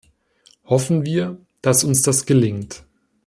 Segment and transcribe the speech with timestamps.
[0.65, 2.85] Hoffen wir, dass uns das gelingt.